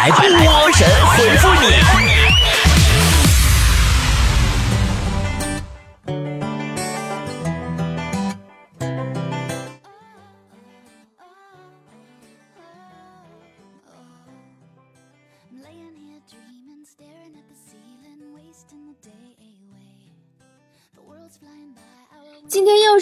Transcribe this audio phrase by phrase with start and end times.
[0.00, 2.09] 来吧，波神回复你。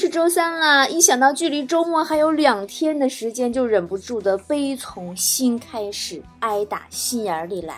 [0.09, 7.75] 周三了，一想到距离周末还有两天的时间，就忍不住的悲从心开始，挨打心眼里来。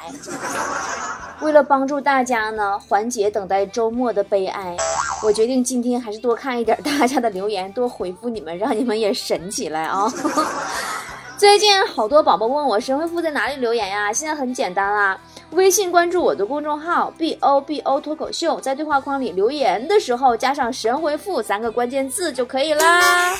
[1.40, 4.76] 为了帮助大家呢，缓解等待周末的悲哀，
[5.24, 10.12] 我决定今天还是多看一点大家的留言，多回复你们，让你们也神起来啊！
[11.36, 14.12] 最近好多宝宝问我神回复在哪里留言呀？
[14.12, 15.18] 现在很简单啦。
[15.52, 23.34] 微信关注我的公众号 b o b o 脱口秀，在对话框里留言的时候加上“神回复”三个关键字就可以啦。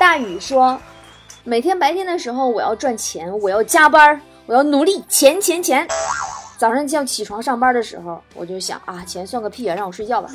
[0.00, 0.80] 大宇说
[1.44, 5.86] ：“每天白天的时候我要赚钱，我要加班，我要努力，钱钱钱。
[6.56, 10.30] 早上叫起床上班的时候，我就想啊，钱算个屁啊，让我睡觉吧。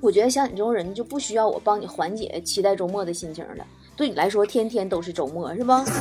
[0.00, 5.84] 我觉得像你这种人就不需要我帮你缓解期待周末的心情了。”对你来说，天天都是周末，是吧？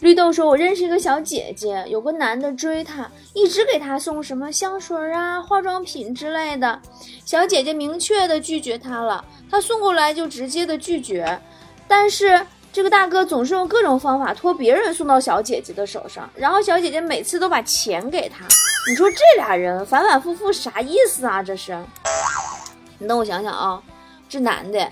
[0.00, 6.78] 绿豆说：“我认识一个小姐姐，有个男的追她，一直给她送什么香水啊、化妆品之类的。
[7.24, 11.40] 小姐姐明确的拒绝他了，他送过来就直接的拒绝。
[11.88, 18.44] 但是这个大哥总是用各种方法托别人送到小姐姐的手上，然后小姐姐每次都把钱给他。
[18.90, 21.42] 你说这俩人反反复复啥意思啊？
[21.42, 21.74] 这是？
[22.98, 23.82] 你等我想想啊，
[24.28, 24.86] 这男的。”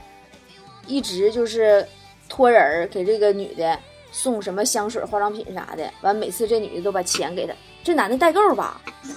[0.87, 1.87] 一直就是
[2.29, 3.79] 托人儿给这个女的
[4.13, 8.81] 送什么香水、化妆品啥的，完每次这女的都把钱给他，这男的代购吧？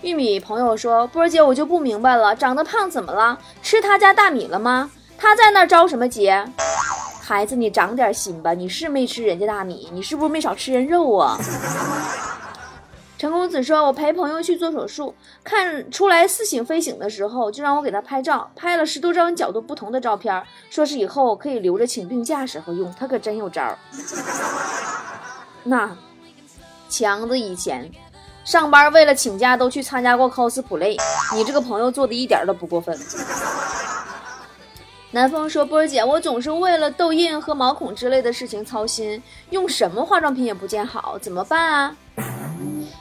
[0.00, 3.36] 玉米朋友说：“波儿姐，我就不明白了，长得胖怎么了？
[3.62, 4.88] 吃他家大米了吗？
[5.18, 6.30] 他在那着什么急？
[7.20, 11.36] 孩子，你长点心吧，你是没吃人家大米，你是不是没少吃人肉啊？”
[13.18, 15.12] 陈公子说：“我陪朋友去做手术，
[15.42, 20.40] 看出来似醒非醒的时候，就让我给他拍照，拍了十多张角度不同的照片，
[20.70, 22.94] 说是以后可以留着请病假时候用。
[22.96, 23.76] 他可真有招。
[25.64, 25.90] 那
[26.88, 27.90] 强子以前
[28.44, 30.96] 上班为了请假都去参加过 cosplay，
[31.34, 32.96] 你这个朋友做的一点都不过分。
[35.10, 41.96] ”南风说：“波儿姐，我总是为了痘印和毛孔之类的事情操心，用什么化妆品也不见好，怎么办啊？”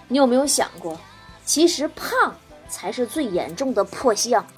[0.08, 0.98] 你有没有想过，
[1.46, 2.34] 其实胖
[2.70, 4.46] 才是最严重的破相。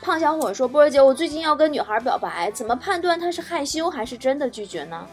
[0.00, 5.06] 胖小伙说：“波儿姐，我最近要跟女孩表白，怎么判断她是害羞还是真的拒绝呢？”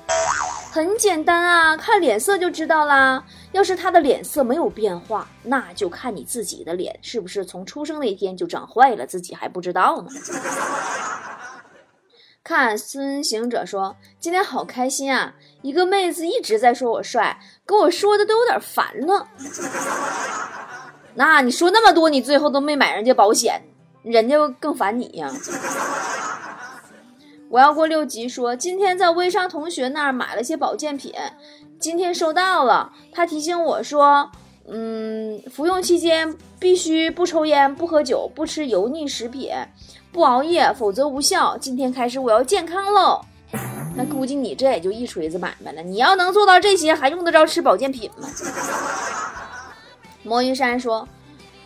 [0.72, 3.24] 很简单啊，看脸色就知道啦。
[3.52, 10.10] 要是她的脸色没有变化，那就看你自己的脸是不是从出生那天就长坏了，自己还不知道呢。
[12.46, 15.34] 看孙行者说：“今天好开心啊！
[15.64, 19.28] 一个妹子一直在说我帅，跟我说的都有点烦了。
[21.16, 23.64] 那你说那么多，你最后都没买人家保险，
[24.04, 25.28] 人家更烦你呀。”
[27.50, 31.12] 我要过六级说：“今天在微商同学那儿买了些保健品，
[31.80, 32.94] 今天收到了。
[33.12, 34.30] 他提醒我说，
[34.68, 39.52] 嗯，服用期间必须不抽烟、不喝酒、不吃油腻食品。”
[40.16, 41.58] 不熬夜，否则无效。
[41.58, 43.20] 今天开始我要健康喽。
[43.94, 45.82] 那估计你这也就一锤子买卖了。
[45.82, 48.30] 你要能做到这些，还用得着吃保健品吗？
[50.24, 51.06] 魔云山说，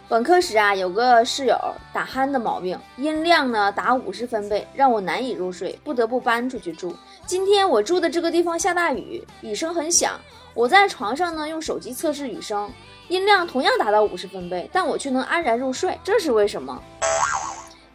[0.08, 1.56] 本科时啊，有个室友
[1.94, 6.96] 打鼾的毛病，音量呢打五十分贝，让我难以入睡，不得不搬出去住。
[7.28, 10.14] 今天我住的这个地方下大雨，雨声很响。
[10.56, 12.68] 我在床上呢，用手机测试雨声，
[13.10, 16.82] 音量同样达到五十分贝，但我却能安然入睡，这是为什么？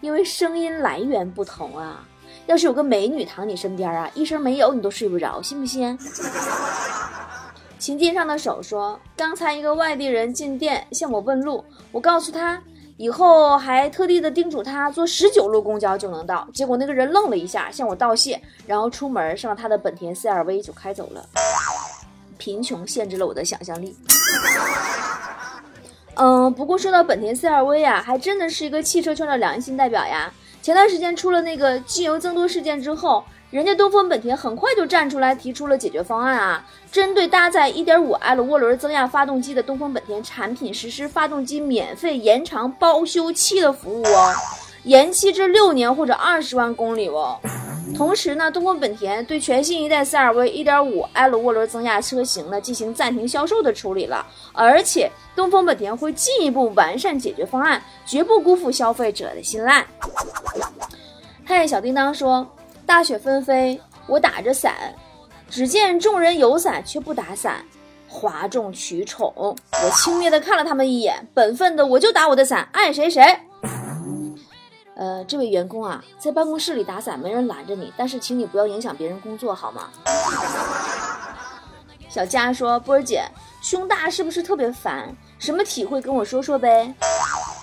[0.04, 2.06] 因为声音来源不同啊，
[2.44, 5.98] 要是有个美女躺你身边啊，一声没有你都睡不着，信不信？
[7.81, 12.62] 琴键上的手说，刚才一个外地人进店向我问路，我告诉他，
[12.98, 21.26] 以后还特地的叮嘱他坐十九路公交就能到，结果那个人愣了一下，向我道谢，然后出门上了他的本田 CRV 就开走了。
[22.37, 23.96] 贫穷限制了我的想象力。
[26.16, 30.32] 嗯，不过说到本田 CR-V 啊，还真的是一个汽车圈的良心代表呀。
[30.62, 44.32] 前段时间出了那个机油增多事件之后，人家东风本田很快就站出来提出了解决方案啊，针对搭载 1.5L 涡轮增压发动机的东风本田产品实施发动机免费延长包修期的服务哦，
[44.84, 47.38] 延期至六年或者二十万公里哦。
[47.96, 59.86] 同时呢，东风本田对全新一代 CR-V 1.5L 涡轮增压车型呢进行暂停销售的处理了，而且东风本田会进一步完善解决方案，绝不辜负消费者的信赖。
[61.46, 62.44] 嘿，小叮当说
[62.84, 64.75] ：“大雪纷飞，我打着伞，
[65.48, 67.64] 只见众人有伞却不打伞，
[68.08, 69.32] 哗众取宠。
[69.37, 73.22] 我轻蔑的看了他们一眼，本分的我就打我的伞，爱谁谁。”
[74.96, 79.88] 呃，这位员工啊，在办公室里打伞没人拦着你，但是请你不要影响别人工作好吗？
[82.08, 83.25] 小佳说：“波儿姐，
[83.61, 85.12] 胸大是不是特别烦？
[85.38, 86.94] 什么体会跟我说说呗？”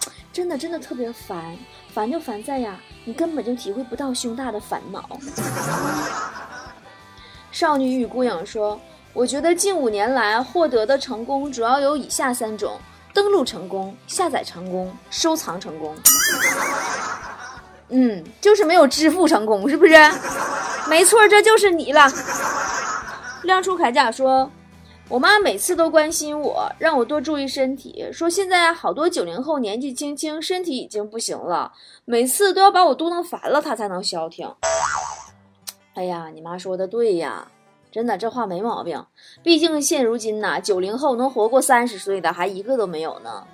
[0.33, 1.57] 真的真的特别烦，
[1.93, 5.17] 烦就烦在呀，你根本就体会不到胸大的烦恼。
[7.51, 8.79] 少女与孤影说
[9.13, 12.77] ：“我觉得近五年来获得的成功主要有以下三种：
[13.13, 15.95] 登录成功、下载成功、收藏成功。”
[17.93, 19.93] 嗯，就是没有支付成功，是不是？
[20.87, 22.09] 没错，这就是你了。
[23.43, 24.49] 亮出铠甲说
[25.09, 28.07] ：“我妈每次都关心我，让我多注意身体。
[28.13, 31.73] 说现在好多九零后年纪轻轻，身体已经不行了，
[32.05, 34.49] 每次都要把我嘟囔烦了，她才能消停。”
[35.95, 37.47] 哎呀，你妈说的对呀，
[37.91, 39.05] 真的这话没毛病。
[39.43, 43.45] 毕竟现如今呐，九零后能活过三十岁的还一个都没有呢。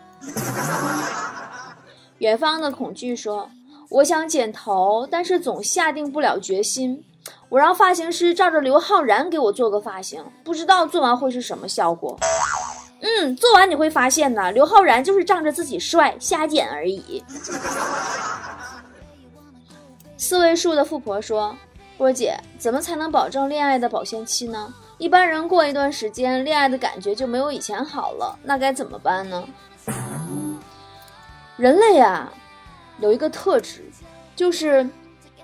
[2.19, 3.49] 远方的恐惧说
[3.89, 7.03] ：“我想剪头，但是总下定不了决心。”
[7.49, 12.17] 我让发型师照着刘昊然给我做个发型，不知道做完会是什么效果。
[13.01, 17.23] 嗯，做完你会发现呢，刘昊然就是仗着自己帅瞎剪而已。
[20.17, 21.55] 四位数的富婆说
[21.97, 24.73] ：“波姐，怎么才能保证恋爱的保鲜期呢？
[24.97, 29.44] 一般人过一段时间，恋爱的感觉就没有以前好了，那该怎么办呢？”
[31.57, 32.31] 人类啊，
[32.99, 33.83] 有一个特质，
[34.35, 34.88] 就是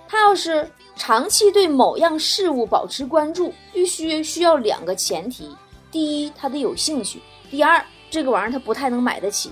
[0.07, 0.69] 他要是。
[0.95, 5.57] 长期对某样事物保持关注，必须需要两个前提：
[5.89, 7.17] 第一，他得有兴趣；
[7.49, 9.51] 第二，这个玩意儿他不太能买得起。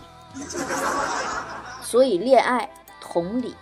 [1.81, 2.69] 所以，恋爱
[3.01, 3.55] 同理。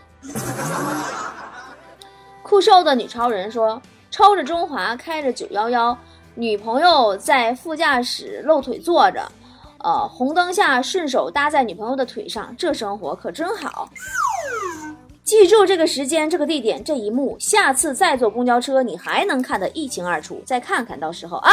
[2.50, 3.80] 酷瘦的女超人说
[4.10, 5.96] ：“抽着中华，开着九幺幺，
[6.34, 9.31] 女朋友在副驾驶露腿坐着，
[9.84, 13.88] 呃，红灯下顺手搭在女朋友的腿上，这生活可真好。”
[15.24, 20.42] 记住这个时间、这个地点、这一幕，下次再坐公交车，你还能看得一清二楚。
[20.44, 21.51] 再看看到时候啊。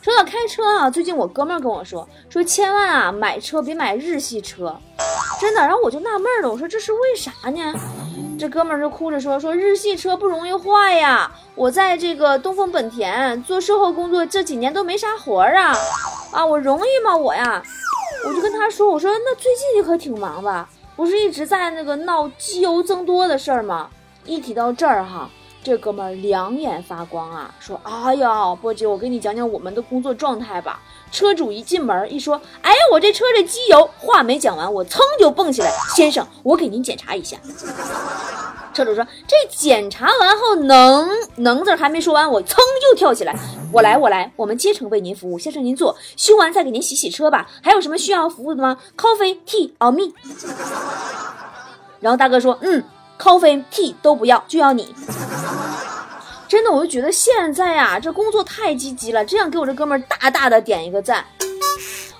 [0.00, 4.76] 说到开车啊，最近我哥们儿跟我说，说千万啊买车别买日系车，
[5.40, 5.60] 真的。
[5.62, 7.74] 然后我就纳闷了，我说这是为啥呢？
[8.38, 11.30] 这哥们儿就哭着说，说日系车不容易坏呀。
[11.54, 15.74] 我在这个东风本田做售后工作这几年都没啥活儿啊，
[16.32, 17.62] 啊我容易吗我呀？
[18.26, 20.68] 我就跟他说，我说那最近你可挺忙吧？
[20.96, 23.88] 不是一直在那个闹机油增多的事儿吗？
[24.24, 25.30] 一提到这儿哈，
[25.66, 30.80] 这哥们儿两眼发光啊，说：“哎呀，波姐，我给你讲讲我们的工作状态吧。”
[31.10, 37.36] 车主一进门一说：“哎，我这车这机油。”话没讲完，我噌就蹦起来：“先生，我给您检查一下。”
[38.72, 41.08] 车主说：“这检查完后能
[41.38, 42.58] 能字还没说完，我噌
[42.88, 43.34] 又跳起来。”
[43.74, 47.48] 我来，我来，我们竭诚为您服务，先生您坐，修完再给您洗洗车吧。
[47.60, 50.12] 还有什么需要服务的吗？Coffee, tea Ome
[51.98, 52.84] 然后大哥说，嗯
[53.18, 54.94] ，Coffee, tea 都不要，就要你。
[56.48, 61.24] 真的，我就觉得现在啊，这工作太积极了，这样给我这哥们儿大大的点一个赞。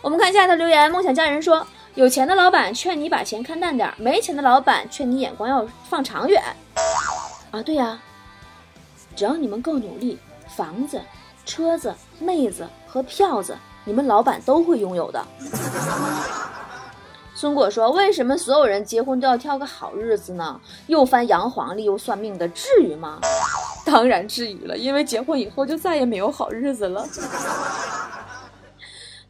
[0.02, 6.42] 我们看下一条留言，梦想家人说，有钱的老板劝你把钱看淡点，没钱的老板劝你眼光要放长远。
[7.50, 7.98] 啊，对呀，
[9.14, 10.18] 只要你们够努力，
[10.56, 11.00] 房子。
[11.44, 15.24] 车子、妹子和票子，你们老板都会拥有的。
[17.36, 20.58] 孙果说：“为什么所有人结婚都要挑个好日子呢？
[20.86, 23.20] 又翻洋黄历又算命的，至于吗？
[23.84, 27.06] 当然至于了，因为结婚以后就再也没有好日子了。”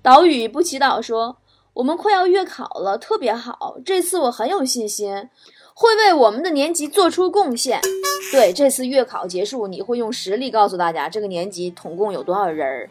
[0.01, 1.39] 岛屿不祈祷说
[1.75, 5.29] ：“我们快要月考了，特别好，这次我很有信心。”
[5.79, 7.83] 会为我们的年级做出贡献。
[8.33, 12.89] 对，这次月考结束，你会用实力告诉大家这个年级统共有多少人儿。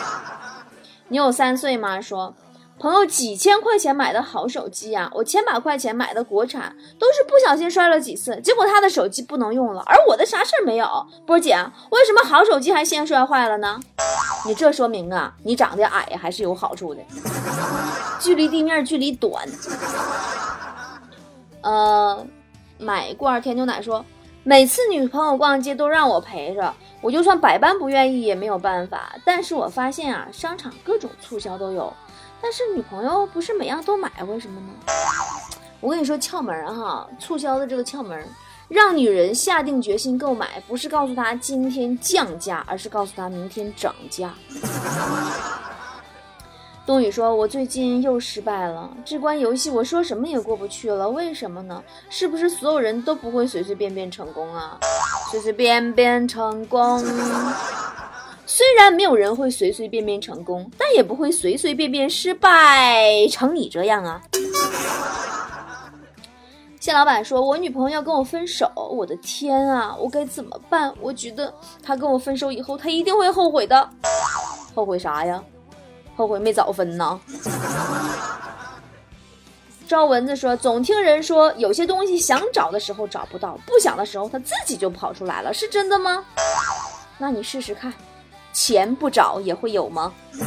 [1.08, 2.00] 你有三岁吗？
[2.00, 2.34] 说，
[2.78, 10.86] 朋友几千块钱买的好手机呀，我千把块钱买的国产，都是不小心摔了几次，结果他的手机不能用了，而我的啥事儿没有。
[11.24, 11.54] 波姐，
[11.90, 13.78] 为什么好手机还先摔坏了呢？
[14.46, 17.00] 你这说明啊，你长得矮还是有好处的，
[18.18, 19.46] 距离地面距离短。
[21.60, 22.26] 呃，
[22.78, 24.04] 买罐甜牛奶说，
[24.42, 29.14] 每次女朋友逛街都让我陪着，我就算百般不愿意也没有办法。
[29.24, 31.92] 但是我发现啊，商场各种促销都有，
[32.42, 34.66] 但是女朋友不是每样都买，为什么呢？
[35.80, 38.26] 我跟你说窍门哈，促销的这个窍门，
[38.68, 44.34] 让女人下定决心购买，不是告诉她今天降价，而是告诉她明天涨价。
[46.84, 51.80] 冬雨说：“我最近又失败了，这关游戏我说什么也过不去了，为什么呢？
[52.10, 54.78] 是不是所有人都不会随随便便成功啊？
[55.30, 57.00] 随随便便成功，
[58.46, 64.20] 虽然没有人会随随便便成功，但也不会随随便便失败成你这样啊。”
[66.80, 70.92] 谢老板说：“我女朋友要跟我分手，我的天啊，我该怎么办？
[71.00, 73.88] 我觉得她跟我分手以后，她一定会后悔的。
[74.74, 75.42] 后悔啥呀？”
[76.16, 77.20] 后悔没早分呢。
[79.86, 86.24] 赵蚊子说：“总听人说有些东西想找的时候找不到，不想的时候它自己就跑出来了，是真的吗？
[87.16, 87.92] 那你试试看，
[88.52, 90.12] 钱不找也会有吗？”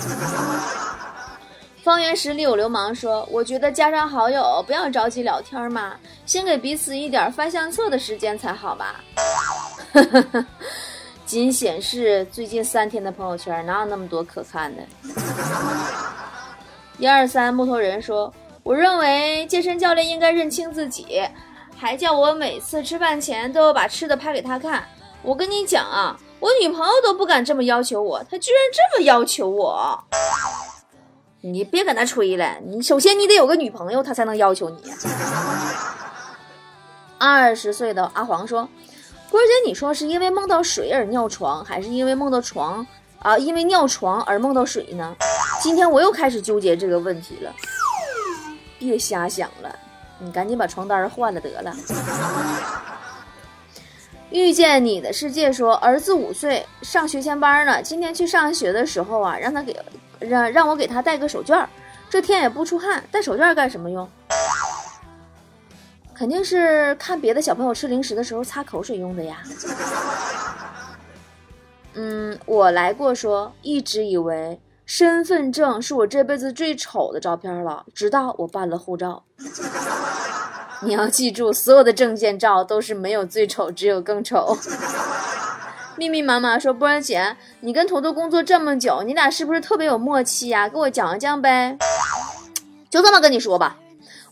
[1.84, 5.94] 方圆十里有流氓说：“我觉得加上好友不要着急聊天嘛，
[6.26, 9.04] 先给彼此一点翻相册的时间才好吧。
[11.24, 14.84] ”仅显示最近三天的朋友圈，哪有那么多可看的？
[16.98, 18.34] 一二三，木头人说
[18.64, 21.22] ：“我认为健身教练应该认清自己，
[21.78, 24.84] 还叫我每次吃饭前都要把吃的拍给他看。
[25.22, 30.04] 我跟你讲啊，我女朋友都不敢这么要求我，她居然这么要求我！
[31.42, 34.78] 你别跟他吹了，你首先你得有个女朋友，他才能要求你。”
[37.18, 38.68] 二十岁的阿黄说。
[39.32, 42.86] 郭姐，你说是因为梦到水而尿床，还是因为梦到床
[43.20, 43.38] 啊？
[43.38, 45.14] 因为尿床而梦到水呢？
[45.62, 47.52] 今天我又开始纠结这个问题了。
[48.80, 49.76] 别瞎想了，
[50.20, 51.74] 你赶紧把床单换了得了。
[54.36, 57.82] 遇见你的世界说，儿子五岁，上学前班呢。
[57.82, 59.74] 今天去上学的时候啊，让他给
[60.20, 61.66] 让让我给他带个手绢
[62.10, 64.06] 这天也不出汗，带手绢干什么用？
[66.14, 69.42] 肯定是看别的小朋友吃零食的时候擦口水用的呀。
[71.96, 79.24] 嗯，我来过说，一直以为身份证是我这辈子最丑的照片了，直到我办了护照。
[80.82, 84.58] 你要记住，所有的证件照都是没有最丑，只有更丑。
[85.98, 90.68] 密密麻麻说，波儿姐，你跟坨坨工作这么久，你俩是不是特别有默契呀？
[90.68, 91.78] 给我讲一讲呗。
[92.90, 93.78] 就这么跟你说吧。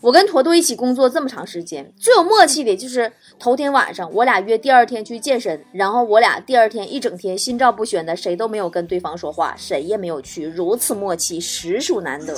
[0.02, 12.34] 我跟坨坨一起工作这么长时间，最有默契的就是头天晚上，我俩约第二天去健身，然后我俩第二天一整天心照不宣的，谁都没有跟对方说话，谁也没有去，如此默契实属难得。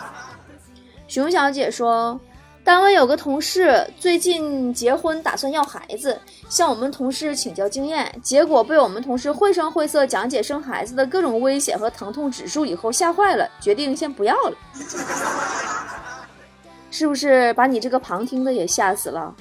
[1.08, 2.20] 熊小姐说，
[2.68, 6.20] 单位有个同事最近结婚，打算要孩子，
[6.50, 14.52] 向我们同事请教经验，结果被我们同事绘声绘色讲解生孩子的各种危险和疼痛指数以后吓坏了，决定先不要了。
[16.92, 19.34] 是不是把你这个旁听的也吓死了？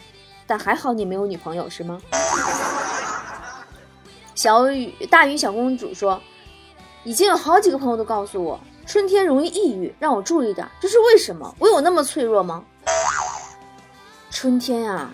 [0.48, 2.00] 但还好你没有女朋友是吗？
[4.36, 6.18] 小雨大雨小公主说，
[7.04, 10.66] 已经有好几个朋友都告诉我，春天容易抑郁，让我注意点。
[10.80, 11.54] 这是为什么？
[11.60, 12.64] 我有那么脆弱吗？
[14.40, 15.10] 春天啊，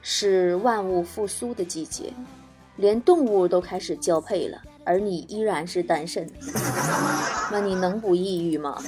[0.00, 2.10] 是万物复苏的季节，
[2.76, 6.26] 连动物都开始交配了，而你依然是单身，
[7.52, 8.82] 那你能不抑郁吗？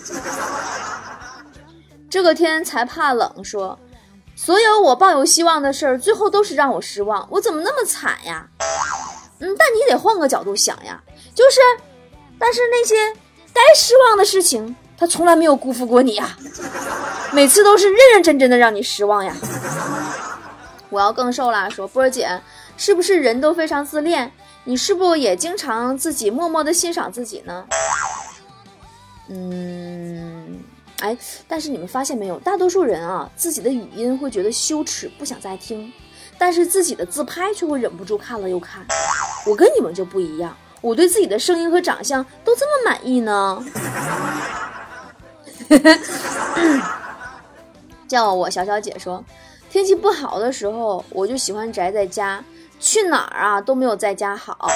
[2.09, 3.79] 这个天才怕冷，说，
[4.35, 7.29] 所有我抱有希望的事儿，最后都是让我失望。
[7.31, 8.49] 我怎么那么惨呀？
[9.41, 10.99] 嗯，但你得换个角度想呀，
[11.35, 11.61] 就是，
[12.39, 12.95] 但是那些
[13.53, 16.35] 该失望的事情，他从来没有辜负过你呀，
[17.37, 19.37] 每次都是认认真真的让你失望呀。
[20.89, 22.41] 我要更瘦啦，说波儿姐，
[22.79, 24.33] 是不是人都非常自恋？
[24.65, 27.67] 你是不是也经常自己默默的欣赏自己呢？
[29.29, 30.59] 嗯。
[31.01, 31.15] 哎，
[31.47, 35.93] 但是你们发现没有，大多数人啊，自己的语音会觉得羞耻，不想再听，
[36.39, 38.83] 但是自己的自拍却会忍不住看了又看。
[39.45, 43.63] 我跟你们就不一样，我对自己的声音和长相都这么满意呢。
[48.09, 49.25] 叫我小小姐说，
[49.71, 52.43] 天气不好的时候，我就喜欢宅在家，
[52.79, 54.69] 去哪儿啊都没有在家好。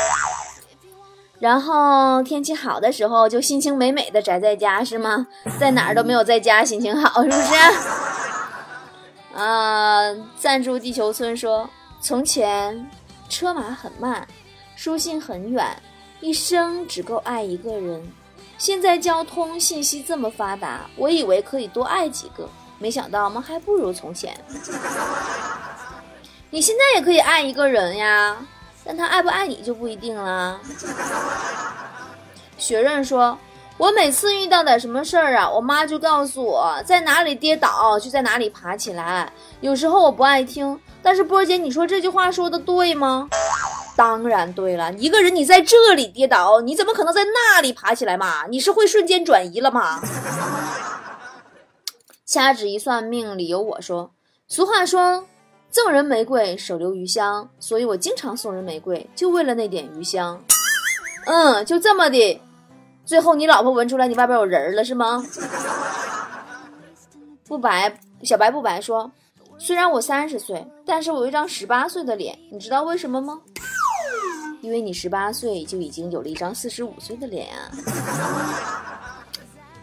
[1.39, 5.27] 然后天气好的时候就心情美美的宅在家是吗？
[5.59, 7.55] 在哪儿都没有在家心情好是不是？
[9.35, 10.15] 啊！
[10.37, 11.69] 赞助地球村说：
[12.01, 12.91] 从前
[13.29, 14.29] 车马很慢，
[14.77, 15.67] 书信很远，
[16.21, 18.07] 一生只够爱一个人。
[18.59, 22.47] 现在交通信息这么发达，我以为可以多爱几个，
[22.81, 24.35] 没想到我们还不如从前。
[26.51, 28.37] 你现在也可以爱一个人呀。
[28.83, 30.59] 但他爱不爱你就不一定了。
[32.57, 33.39] 雪润说
[33.77, 39.31] ：“我每次遇到点什么事儿啊，我妈就告诉我在哪里跌倒就在哪里爬起来。
[39.61, 43.29] 有时候我不爱听，但是波姐，你说这句话说的对吗？
[43.95, 48.47] 当然对了，一个人你在这里跌倒，你怎么可能在那里爬起来嘛？
[48.49, 50.01] 你是会瞬间转移了吗？
[52.31, 54.09] 掐指一算，命里有我说。
[54.47, 55.27] 俗话说，
[55.69, 60.41] 赠人玫瑰，手留余香，所以我经常送人玫瑰，就为了那点余香。
[61.27, 62.41] 嗯，就这么的，
[63.05, 65.27] 最后你老婆闻出来你外边有人了是吗？
[67.49, 69.11] 不白，小白不白说。
[69.59, 73.41] 虽然我三十岁，但是我有一张十八岁的脸，你知道为什么吗？
[74.61, 77.73] 因为你十八岁就已经有了一张四十五岁的脸啊。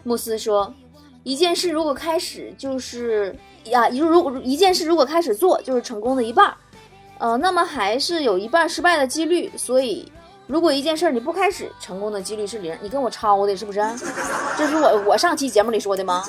[0.02, 0.72] 慕斯说，
[1.24, 3.34] 一件事如果开始就是
[3.64, 6.54] 呀，如如一件事如果开始做就是成功的一半，
[7.18, 9.50] 呃，那么还是有一半失败的几率。
[9.56, 10.10] 所以，
[10.46, 12.76] 如果一件事你不开始，成功的几率是零。
[12.80, 13.80] 你跟我抄的是不是？
[14.56, 16.24] 这是我我上期节目里说的吗？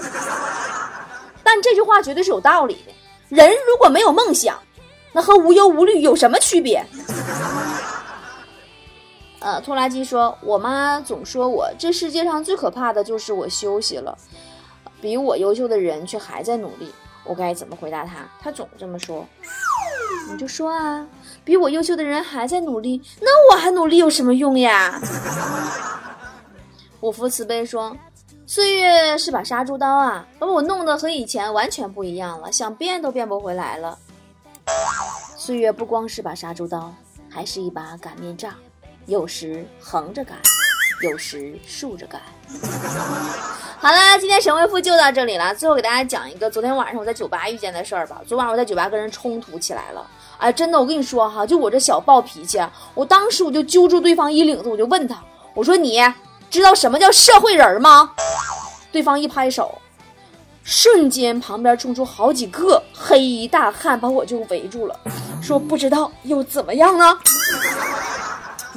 [1.44, 2.92] 但这句话绝对是有道理的。
[3.30, 4.60] 人如果没有梦想，
[5.14, 6.84] 那和无忧无虑有什么区别？
[9.40, 14.18] 呃，拖拉机说，我妈总说我这世界上最可怕的就是我休息了，
[15.02, 18.28] 比我优秀的人却还在努力，我该怎么回答他？
[18.40, 19.26] 他总这么说，
[20.32, 21.08] 你就说啊，
[21.44, 25.00] 比我优秀的人还在努力，那我还努力有什么用呀？
[27.02, 27.96] 五福慈悲说。
[28.46, 33.96] 岁月是把杀猪刀啊，把我弄得和以前完全不一样了，想变都变不回来了。
[35.38, 36.92] 岁月不光是把杀猪刀，
[37.30, 38.52] 还是一把擀面杖，
[39.06, 40.36] 有时横着擀，
[41.04, 42.20] 有时竖着擀。
[43.82, 45.56] 好了，今天神回复就到这里了。
[45.56, 48.20] 最后给大家讲一个昨天晚上我在酒吧遇见的事儿吧。
[48.28, 50.06] 昨晚我在酒吧跟人冲突起来了，
[50.38, 52.60] 哎，真的，我跟你说哈，就我这小暴脾气，
[52.94, 55.18] 我当时我就揪住对方衣领子，我就问他，
[55.54, 56.02] 我说你。
[56.50, 58.12] 知道什么叫社会人吗？
[58.92, 59.80] 对方一拍手，
[60.64, 65.00] 瞬间旁边冲出好几个黑衣大汉，把我就围住了，
[65.42, 67.18] 说不知道又怎么样呢？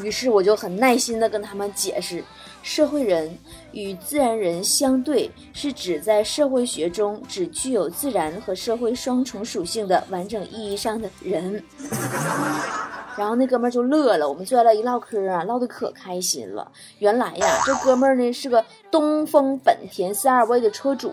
[0.03, 2.23] 于是我就很耐心的跟他们解释，
[2.63, 3.37] 社会人
[3.73, 11.63] 与自然人相对，是指在社会学中只具有自然和社会双重属性的完整意义上的人。
[13.15, 16.73] 然后那哥们儿就乐了，我们坐下来一唠嗑啊，唠得可开心了。
[16.99, 21.13] 原来呀，这哥们儿呢是个东风本田 CR-V 的车主。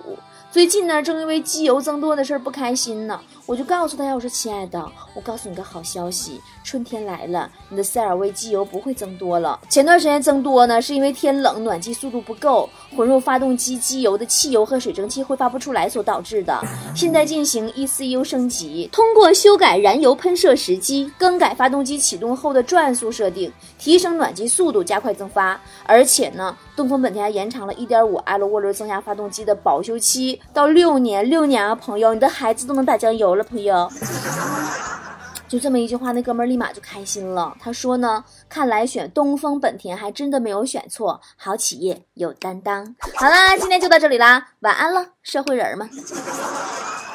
[0.52, 4.84] 最近呢，正因为机油增多的事儿不开心呢，我就告诉他呀：“我说亲爱的，
[5.14, 9.60] 我告诉你个好消息，春天来了，你的塞尔维机油不会增多了。
[9.70, 16.60] 前段时间增多呢，是因为天冷，暖气速度不够，混入发动机机油的汽油和水蒸气挥发不出来所导致的。
[16.96, 25.60] 现在进行 ECU 升级，通过修改燃油喷射时机，更改发动机启动后的转速设定，提升暖机速度，加快增发。
[25.86, 33.90] 而且呢，东风本田还延长了1.5 L 涡轮增压发动机的保修期。”到六年，六年啊，朋友，你的孩子都能打酱油了，朋友。
[35.50, 37.58] 就这么一句话，那哥们儿立马就开心了。
[37.60, 42.96] 他说呢，看来选东风本田还真的没有选错，好企业有担当。
[43.16, 45.90] 好啦，今天就到这里啦，晚安了，社会人们。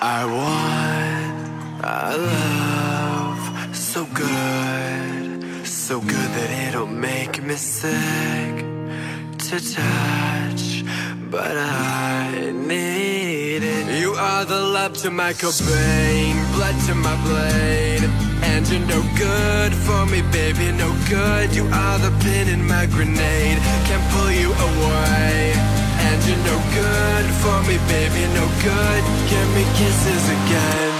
[0.00, 3.38] I want, I love,
[3.72, 8.64] so good, so good that it'll make me sick
[9.38, 10.84] to touch,
[11.30, 13.34] but I need.
[13.62, 14.00] it.
[14.00, 18.03] You are the love to my Cobain, blood to my blade.
[18.54, 21.52] And you're no good for me, baby, no good.
[21.56, 25.52] You are the pin in my grenade, can't pull you away.
[26.06, 29.02] And you're no good for me, baby, no good.
[29.28, 30.93] Give me kisses again.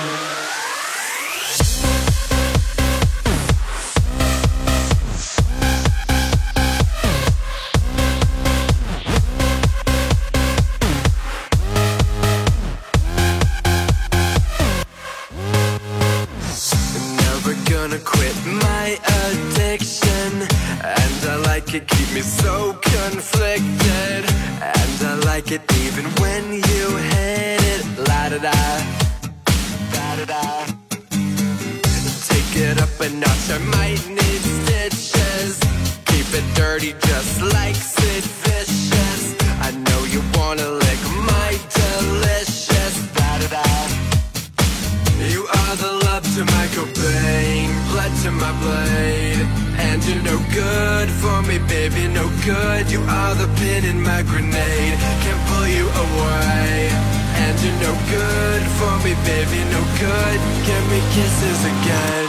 [33.92, 35.60] Stitches.
[36.06, 37.76] Keep it dirty just like
[39.66, 41.00] I know you wanna lick
[41.32, 42.94] my delicious.
[45.34, 49.40] You are the love to my Cobain Blood to my blade.
[49.78, 52.90] And you're no good for me, baby, no good.
[52.90, 56.90] You are the pin in my grenade Can't pull you away.
[57.44, 60.38] And you're no good for me, baby, no good.
[60.68, 62.28] Give me kisses again,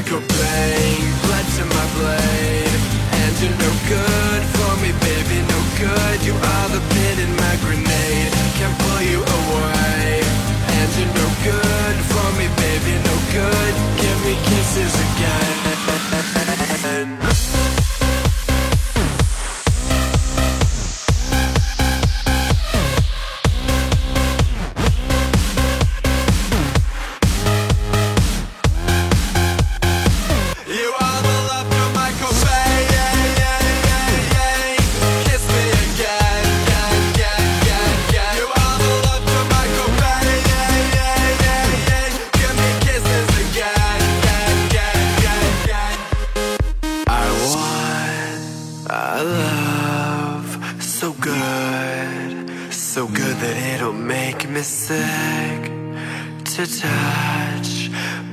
[0.00, 2.74] Love to my blood to my blade.
[3.20, 6.24] And you're no good for me, baby, no good.
[6.24, 10.22] You are the pin in my grenade, can't pull you away.
[10.76, 13.74] And you're no good for me, baby, no good.
[14.00, 15.19] Give me kisses again.
[56.78, 57.90] Touch,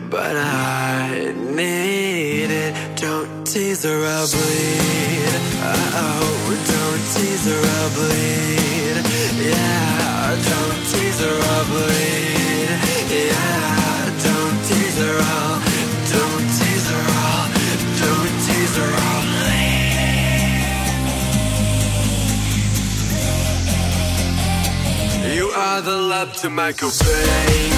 [0.10, 2.74] but I need it.
[2.98, 5.34] Don't tease or I'll bleed.
[5.64, 8.96] Oh, don't tease or I'll bleed.
[9.42, 12.70] Yeah, don't tease or I'll bleed.
[13.10, 15.60] Yeah, don't tease or I'll,
[16.14, 17.48] don't tease or I'll,
[18.04, 19.48] don't tease or I'll bleed.
[25.36, 27.72] You are the love to my Cobain,